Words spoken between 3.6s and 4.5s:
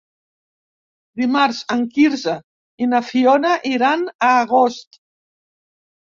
iran a